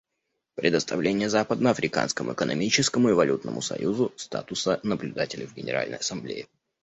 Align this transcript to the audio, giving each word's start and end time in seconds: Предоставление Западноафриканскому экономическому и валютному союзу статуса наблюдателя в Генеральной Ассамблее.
Предоставление 0.55 1.29
Западноафриканскому 1.29 2.33
экономическому 2.33 3.09
и 3.11 3.13
валютному 3.13 3.61
союзу 3.61 4.11
статуса 4.17 4.79
наблюдателя 4.81 5.45
в 5.45 5.53
Генеральной 5.53 5.97
Ассамблее. 5.99 6.47